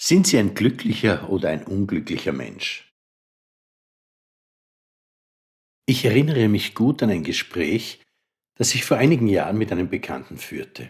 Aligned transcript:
Sind 0.00 0.28
Sie 0.28 0.38
ein 0.38 0.54
glücklicher 0.54 1.28
oder 1.28 1.48
ein 1.48 1.64
unglücklicher 1.64 2.32
Mensch? 2.32 2.94
Ich 5.86 6.04
erinnere 6.04 6.46
mich 6.46 6.76
gut 6.76 7.02
an 7.02 7.10
ein 7.10 7.24
Gespräch, 7.24 8.00
das 8.54 8.76
ich 8.76 8.84
vor 8.84 8.96
einigen 8.96 9.26
Jahren 9.26 9.58
mit 9.58 9.72
einem 9.72 9.88
Bekannten 9.88 10.38
führte. 10.38 10.88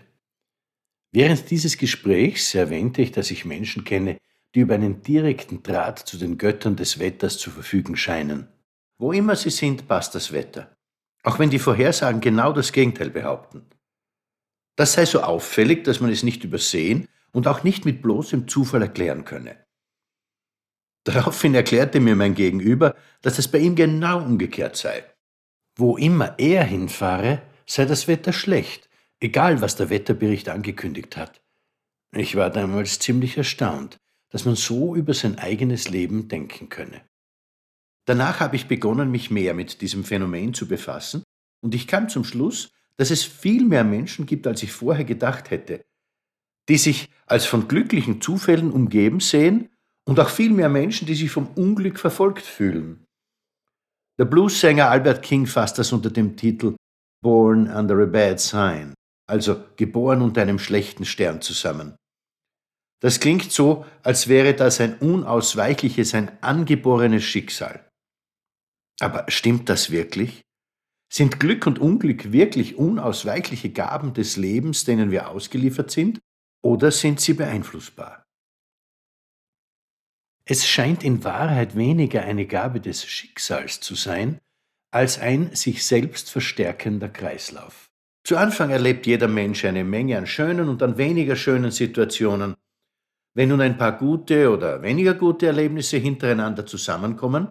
Während 1.10 1.50
dieses 1.50 1.79
Gesprächs 1.79 2.54
erwähnte 2.54 3.00
ich, 3.00 3.10
dass 3.10 3.30
ich 3.30 3.46
Menschen 3.46 3.84
kenne, 3.84 4.18
die 4.54 4.61
über 4.61 4.75
einen 4.75 5.00
direkten 5.02 5.62
Draht 5.62 6.00
zu 6.00 6.18
den 6.18 6.36
Göttern 6.36 6.77
des 6.77 6.98
Wetters 6.98 7.38
zu 7.38 7.50
verfügen 7.50 7.96
scheinen. 7.96 8.48
Wo 8.98 9.12
immer 9.12 9.36
sie 9.36 9.50
sind, 9.50 9.88
passt 9.88 10.14
das 10.14 10.32
Wetter. 10.32 10.77
Auch 11.22 11.38
wenn 11.38 11.48
die 11.48 11.59
Vorhersagen 11.59 12.20
genau 12.20 12.52
das 12.52 12.72
Gegenteil 12.72 13.09
behaupten. 13.09 13.70
Das 14.77 14.93
sei 14.93 15.06
so 15.06 15.22
auffällig, 15.22 15.84
dass 15.84 16.00
man 16.00 16.11
es 16.11 16.22
nicht 16.22 16.45
übersehen 16.45 17.09
und 17.32 17.46
auch 17.46 17.62
nicht 17.62 17.84
mit 17.84 18.02
bloßem 18.02 18.48
Zufall 18.48 18.82
erklären 18.82 19.24
könne. 19.24 19.64
Daraufhin 21.04 21.54
erklärte 21.54 22.00
mir 22.00 22.16
mein 22.16 22.34
Gegenüber, 22.34 22.94
dass 23.22 23.39
es 23.39 23.48
bei 23.48 23.58
ihm 23.58 23.75
genau 23.75 24.22
umgekehrt 24.22 24.76
sei. 24.76 25.04
Wo 25.76 25.96
immer 25.96 26.39
er 26.39 26.64
hinfahre, 26.64 27.43
sei 27.67 27.84
das 27.84 28.08
Wetter 28.08 28.32
schlecht, 28.32 28.89
egal 29.20 29.61
was 29.61 29.76
der 29.76 29.90
Wetterbericht 29.90 30.48
angekündigt 30.48 31.17
hat. 31.17 31.40
Ich 32.12 32.36
war 32.36 32.50
damals 32.50 32.98
ziemlich 32.98 33.36
erstaunt, 33.36 33.98
dass 34.31 34.45
man 34.45 34.56
so 34.56 34.95
über 34.95 35.14
sein 35.14 35.39
eigenes 35.39 35.89
Leben 35.89 36.28
denken 36.28 36.69
könne. 36.69 37.03
Danach 38.05 38.41
habe 38.41 38.56
ich 38.56 38.69
begonnen, 38.69 39.11
mich 39.11 39.31
mehr 39.31 39.55
mit 39.55 39.81
diesem 39.81 40.05
Phänomen 40.05 40.55
zu 40.55 40.67
befassen, 40.67 41.22
und 41.61 41.75
ich 41.75 41.86
kam 41.86 42.08
zum 42.08 42.25
Schluss, 42.25 42.70
dass 42.97 43.11
es 43.11 43.25
viel 43.25 43.64
mehr 43.64 43.84
Menschen 43.84 44.27
gibt, 44.27 44.47
als 44.47 44.62
ich 44.62 44.72
vorher 44.72 45.05
gedacht 45.05 45.50
hätte, 45.50 45.84
die 46.69 46.77
sich 46.77 47.11
als 47.27 47.47
von 47.47 47.69
glücklichen 47.69 48.20
Zufällen 48.20 48.70
umgeben 48.70 49.20
sehen 49.20 49.69
und 50.06 50.20
auch 50.20 50.28
viel 50.28 50.50
mehr 50.50 50.69
Menschen, 50.69 51.06
die 51.06 51.14
sich 51.14 51.31
vom 51.31 51.48
Unglück 51.48 51.98
verfolgt 51.98 52.45
fühlen. 52.45 53.05
Der 54.19 54.25
Blues-Sänger 54.25 54.91
Albert 54.91 55.23
King 55.23 55.47
fasst 55.47 55.79
das 55.79 55.92
unter 55.92 56.11
dem 56.11 56.37
Titel 56.37 56.77
Born 57.23 57.69
Under 57.70 58.03
a 58.03 58.07
Bad 58.07 58.41
Sign, 58.41 58.95
also 59.29 59.65
geboren 59.77 60.23
unter 60.23 60.42
einem 60.42 60.59
schlechten 60.59 61.05
Stern 61.05 61.41
zusammen. 61.41 61.97
Das 63.01 63.20
klingt 63.20 63.53
so, 63.53 63.85
als 64.03 64.27
wäre 64.27 64.55
das 64.55 64.81
ein 64.81 64.98
unausweichliches, 64.98 66.14
ein 66.14 66.42
angeborenes 66.42 67.23
Schicksal. 67.23 67.89
Aber 69.01 69.25
stimmt 69.29 69.69
das 69.69 69.91
wirklich? 69.91 70.41
Sind 71.12 71.39
Glück 71.39 71.67
und 71.67 71.79
Unglück 71.79 72.33
wirklich 72.33 72.77
unausweichliche 72.77 73.70
Gaben 73.70 74.14
des 74.14 74.37
Lebens, 74.37 74.85
denen 74.85 75.11
wir 75.11 75.31
ausgeliefert 75.31 75.91
sind? 75.91 76.19
Oder 76.62 76.91
sind 76.91 77.20
sie 77.20 77.34
beeinflussbar? 77.34 78.25
Es 80.45 80.67
scheint 80.67 81.05
in 81.05 81.25
Wahrheit 81.25 81.77
weniger 81.77 82.23
eine 82.23 82.47
Gabe 82.47 82.81
des 82.81 83.05
Schicksals 83.05 83.81
zu 83.81 83.95
sein, 83.95 84.41
als 84.91 85.19
ein 85.19 85.55
sich 85.55 85.84
selbst 85.84 86.31
verstärkender 86.31 87.11
Kreislauf. 87.11 87.91
Zu 88.25 88.36
Anfang 88.36 88.70
erlebt 88.70 89.06
jeder 89.06 89.29
Mensch 89.29 89.64
eine 89.64 89.84
Menge 89.84 90.17
an 90.17 90.27
schönen 90.27 90.69
und 90.69 90.83
an 90.83 90.97
weniger 90.97 91.36
schönen 91.36 91.70
Situationen. 91.70 92.55
Wenn 93.34 93.51
nun 93.51 93.61
ein 93.61 93.77
paar 93.77 93.97
gute 93.97 94.51
oder 94.51 94.83
weniger 94.83 95.14
gute 95.14 95.47
Erlebnisse 95.47 95.98
hintereinander 95.98 96.67
zusammenkommen, 96.67 97.48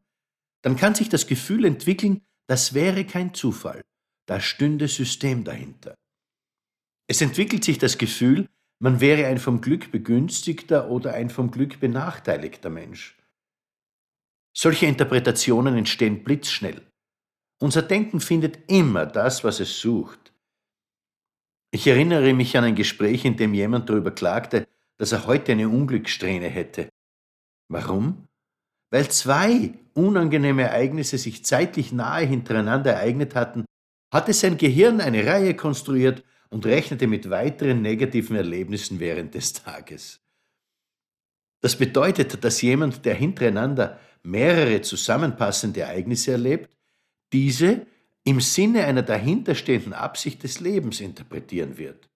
dann 0.63 0.75
kann 0.75 0.95
sich 0.95 1.09
das 1.09 1.27
Gefühl 1.27 1.65
entwickeln, 1.65 2.25
das 2.47 2.73
wäre 2.73 3.05
kein 3.05 3.33
Zufall, 3.33 3.81
da 4.27 4.39
stünde 4.39 4.87
System 4.87 5.43
dahinter. 5.43 5.95
Es 7.07 7.21
entwickelt 7.21 7.63
sich 7.63 7.77
das 7.77 7.97
Gefühl, 7.97 8.49
man 8.79 9.01
wäre 9.01 9.27
ein 9.27 9.39
vom 9.39 9.61
Glück 9.61 9.91
begünstigter 9.91 10.89
oder 10.89 11.13
ein 11.13 11.29
vom 11.29 11.51
Glück 11.51 11.79
benachteiligter 11.79 12.69
Mensch. 12.69 13.17
Solche 14.55 14.85
Interpretationen 14.85 15.75
entstehen 15.77 16.23
blitzschnell. 16.23 16.81
Unser 17.59 17.81
Denken 17.81 18.19
findet 18.19 18.69
immer 18.71 19.05
das, 19.05 19.43
was 19.43 19.59
es 19.59 19.79
sucht. 19.79 20.33
Ich 21.71 21.87
erinnere 21.87 22.33
mich 22.33 22.55
an 22.57 22.63
ein 22.63 22.75
Gespräch, 22.75 23.25
in 23.25 23.37
dem 23.37 23.53
jemand 23.53 23.89
darüber 23.89 24.11
klagte, 24.11 24.67
dass 24.97 25.11
er 25.11 25.27
heute 25.27 25.51
eine 25.51 25.69
Unglückssträhne 25.69 26.47
hätte. 26.47 26.89
Warum? 27.69 28.27
Weil 28.91 29.09
zwei 29.09 29.73
unangenehme 29.93 30.63
Ereignisse 30.63 31.17
sich 31.17 31.43
zeitlich 31.43 31.91
nahe 31.91 32.25
hintereinander 32.25 32.93
ereignet 32.93 33.35
hatten, 33.35 33.65
hatte 34.13 34.33
sein 34.33 34.57
Gehirn 34.57 35.01
eine 35.01 35.25
Reihe 35.25 35.55
konstruiert 35.55 36.23
und 36.49 36.65
rechnete 36.65 37.07
mit 37.07 37.29
weiteren 37.29 37.81
negativen 37.81 38.35
Erlebnissen 38.35 38.99
während 38.99 39.33
des 39.33 39.53
Tages. 39.53 40.21
Das 41.61 41.75
bedeutet, 41.75 42.43
dass 42.43 42.61
jemand, 42.61 43.05
der 43.05 43.15
hintereinander 43.15 43.99
mehrere 44.23 44.81
zusammenpassende 44.81 45.81
Ereignisse 45.81 46.31
erlebt, 46.31 46.75
diese 47.33 47.85
im 48.23 48.41
Sinne 48.41 48.85
einer 48.85 49.03
dahinterstehenden 49.03 49.93
Absicht 49.93 50.43
des 50.43 50.59
Lebens 50.59 50.99
interpretieren 50.99 51.77
wird. 51.77 52.09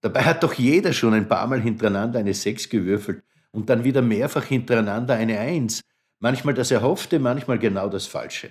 Dabei 0.00 0.22
hat 0.22 0.42
doch 0.42 0.54
jeder 0.54 0.92
schon 0.92 1.14
ein 1.14 1.28
paar 1.28 1.46
Mal 1.46 1.60
hintereinander 1.60 2.20
eine 2.20 2.34
Sechs 2.34 2.68
gewürfelt 2.68 3.22
und 3.50 3.68
dann 3.68 3.84
wieder 3.84 4.00
mehrfach 4.00 4.44
hintereinander 4.44 5.14
eine 5.14 5.38
Eins, 5.38 5.82
manchmal 6.20 6.54
das 6.54 6.70
Erhoffte, 6.70 7.18
manchmal 7.18 7.58
genau 7.58 7.88
das 7.88 8.06
Falsche. 8.06 8.50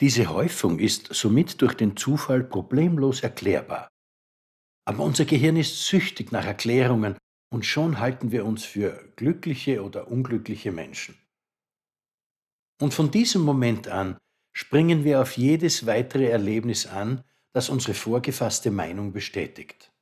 Diese 0.00 0.28
Häufung 0.28 0.78
ist 0.78 1.14
somit 1.14 1.60
durch 1.62 1.74
den 1.74 1.96
Zufall 1.96 2.42
problemlos 2.42 3.22
erklärbar. 3.22 3.88
Aber 4.86 5.04
unser 5.04 5.24
Gehirn 5.24 5.56
ist 5.56 5.86
süchtig 5.86 6.32
nach 6.32 6.44
Erklärungen 6.44 7.16
und 7.50 7.64
schon 7.64 8.00
halten 8.00 8.32
wir 8.32 8.44
uns 8.44 8.64
für 8.64 9.12
glückliche 9.16 9.82
oder 9.82 10.08
unglückliche 10.08 10.72
Menschen. 10.72 11.16
Und 12.80 12.92
von 12.92 13.10
diesem 13.10 13.42
Moment 13.42 13.88
an 13.88 14.18
springen 14.52 15.04
wir 15.04 15.20
auf 15.20 15.36
jedes 15.36 15.86
weitere 15.86 16.26
Erlebnis 16.26 16.86
an, 16.86 17.22
das 17.52 17.68
unsere 17.68 17.94
vorgefasste 17.94 18.70
Meinung 18.70 19.12
bestätigt. 19.12 19.92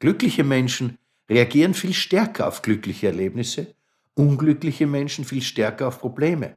Glückliche 0.00 0.42
Menschen 0.42 0.98
reagieren 1.30 1.72
viel 1.72 1.94
stärker 1.94 2.48
auf 2.48 2.62
glückliche 2.62 3.06
Erlebnisse, 3.06 3.74
unglückliche 4.14 4.86
Menschen 4.86 5.24
viel 5.24 5.42
stärker 5.42 5.88
auf 5.88 6.00
Probleme. 6.00 6.56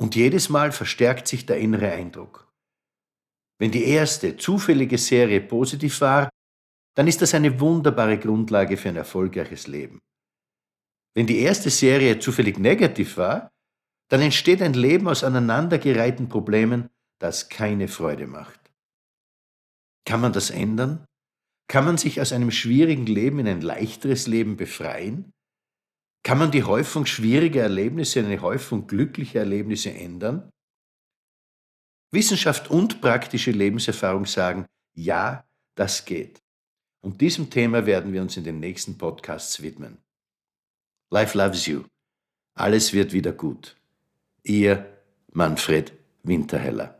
Und 0.00 0.14
jedes 0.14 0.48
Mal 0.48 0.72
verstärkt 0.72 1.26
sich 1.28 1.46
der 1.46 1.58
innere 1.58 1.90
Eindruck. 1.90 2.48
Wenn 3.60 3.72
die 3.72 3.84
erste 3.84 4.36
zufällige 4.36 4.98
Serie 4.98 5.40
positiv 5.40 6.00
war, 6.00 6.30
dann 6.96 7.08
ist 7.08 7.22
das 7.22 7.34
eine 7.34 7.60
wunderbare 7.60 8.18
Grundlage 8.18 8.76
für 8.76 8.88
ein 8.88 8.96
erfolgreiches 8.96 9.66
Leben. 9.66 9.98
Wenn 11.16 11.26
die 11.26 11.40
erste 11.40 11.70
Serie 11.70 12.18
zufällig 12.18 12.58
negativ 12.58 13.16
war, 13.16 13.50
dann 14.08 14.20
entsteht 14.20 14.62
ein 14.62 14.74
Leben 14.74 15.08
aus 15.08 15.24
aneinandergereihten 15.24 16.28
Problemen, 16.28 16.88
das 17.20 17.48
keine 17.48 17.88
Freude 17.88 18.26
macht. 18.26 18.60
Kann 20.06 20.20
man 20.20 20.32
das 20.32 20.50
ändern? 20.50 21.04
Kann 21.68 21.84
man 21.84 21.98
sich 21.98 22.20
aus 22.20 22.32
einem 22.32 22.50
schwierigen 22.50 23.06
Leben 23.06 23.40
in 23.40 23.48
ein 23.48 23.60
leichteres 23.60 24.26
Leben 24.26 24.56
befreien? 24.56 25.32
Kann 26.22 26.38
man 26.38 26.50
die 26.50 26.64
Häufung 26.64 27.06
schwieriger 27.06 27.62
Erlebnisse 27.62 28.20
in 28.20 28.26
eine 28.26 28.40
Häufung 28.40 28.86
glücklicher 28.86 29.40
Erlebnisse 29.40 29.92
ändern? 29.92 30.50
Wissenschaft 32.10 32.70
und 32.70 33.00
praktische 33.00 33.50
Lebenserfahrung 33.50 34.26
sagen, 34.26 34.66
ja, 34.94 35.44
das 35.74 36.04
geht. 36.04 36.40
Und 37.00 37.20
diesem 37.20 37.50
Thema 37.50 37.86
werden 37.86 38.12
wir 38.12 38.22
uns 38.22 38.36
in 38.36 38.44
den 38.44 38.60
nächsten 38.60 38.98
Podcasts 38.98 39.62
widmen. 39.62 39.98
Life 41.10 41.36
loves 41.36 41.66
you. 41.66 41.84
Alles 42.54 42.92
wird 42.92 43.12
wieder 43.12 43.32
gut. 43.32 43.76
Ihr 44.42 44.84
Manfred 45.32 45.92
Winterheller. 46.22 46.97